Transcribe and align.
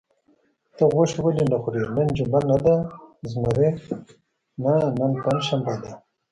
ته 0.75 0.83
غوښې 0.93 1.19
ولې 1.23 1.45
خورې؟ 1.61 1.83
نن 1.95 2.07
جمعه 2.17 2.41
نه 2.49 2.57
ده؟ 2.63 2.75
زمري: 3.31 3.69
نه، 4.63 4.73
نن 4.99 5.11
پنجشنبه 5.23 5.73
ده. 5.83 5.91